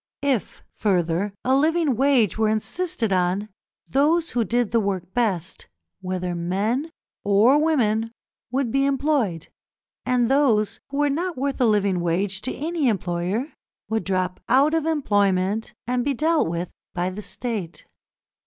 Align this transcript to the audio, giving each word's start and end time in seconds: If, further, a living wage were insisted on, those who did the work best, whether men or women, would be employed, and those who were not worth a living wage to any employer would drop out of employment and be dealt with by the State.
If, 0.23 0.63
further, 0.73 1.31
a 1.45 1.55
living 1.55 1.95
wage 1.95 2.35
were 2.35 2.49
insisted 2.49 3.13
on, 3.13 3.49
those 3.87 4.31
who 4.31 4.43
did 4.43 4.71
the 4.71 4.79
work 4.79 5.13
best, 5.13 5.67
whether 6.01 6.33
men 6.33 6.89
or 7.23 7.63
women, 7.63 8.11
would 8.49 8.71
be 8.71 8.87
employed, 8.87 9.49
and 10.03 10.27
those 10.27 10.79
who 10.89 10.97
were 10.97 11.11
not 11.11 11.37
worth 11.37 11.61
a 11.61 11.65
living 11.67 11.99
wage 11.99 12.41
to 12.41 12.51
any 12.55 12.89
employer 12.89 13.53
would 13.89 14.03
drop 14.03 14.39
out 14.49 14.73
of 14.73 14.87
employment 14.87 15.75
and 15.85 16.03
be 16.03 16.15
dealt 16.15 16.47
with 16.49 16.71
by 16.95 17.11
the 17.11 17.21
State. 17.21 17.85